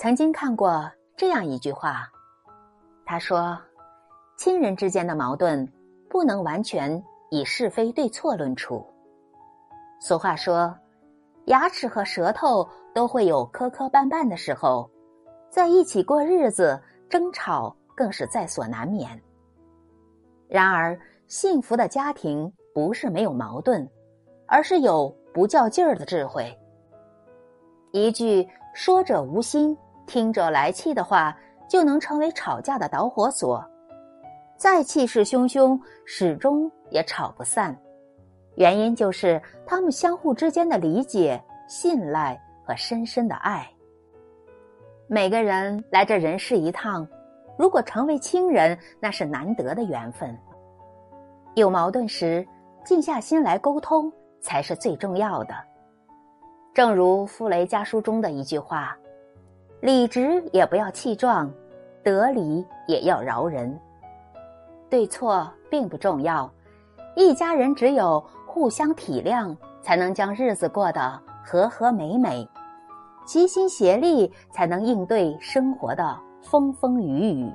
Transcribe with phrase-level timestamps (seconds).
[0.00, 2.08] 曾经看过这样一句话，
[3.04, 3.60] 他说
[4.34, 5.70] ：“亲人之间的矛盾
[6.08, 8.82] 不能完全以是非对错论处。”
[10.00, 10.74] 俗话说
[11.48, 14.90] ：“牙齿和舌头都会有磕磕绊绊的时候，
[15.50, 16.80] 在一起过日子，
[17.10, 19.20] 争吵更是在所难免。”
[20.48, 23.86] 然而，幸福的家庭不是没有矛盾，
[24.46, 26.58] 而是有不较劲儿的智慧。
[27.92, 29.76] 一句“说者无心”。
[30.10, 31.32] 听者来气的话，
[31.68, 33.64] 就能成为吵架的导火索。
[34.56, 37.78] 再气势汹汹，始终也吵不散。
[38.56, 43.64] 原因就是他们相互之间的理解、信赖和深深的爱。
[45.06, 47.06] 每个人来这人世一趟，
[47.56, 50.36] 如果成为亲人，那是难得的缘分。
[51.54, 52.44] 有矛盾时，
[52.84, 55.54] 静下心来沟通才是最重要的。
[56.74, 58.96] 正如《傅雷家书》中的一句话。
[59.80, 61.50] 理直也不要气壮，
[62.02, 63.78] 得理也要饶人。
[64.90, 66.50] 对错并不重要，
[67.16, 72.46] 一家人只有互相体谅，才能将日子过得和和美美；
[73.24, 77.50] 齐心协力，才能应对生活的风风雨雨。